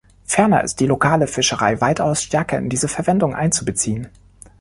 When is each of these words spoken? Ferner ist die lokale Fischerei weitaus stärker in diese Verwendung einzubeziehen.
Ferner 0.25 0.63
ist 0.63 0.79
die 0.79 0.87
lokale 0.87 1.27
Fischerei 1.27 1.79
weitaus 1.79 2.23
stärker 2.23 2.57
in 2.57 2.69
diese 2.69 2.87
Verwendung 2.87 3.35
einzubeziehen. 3.35 4.09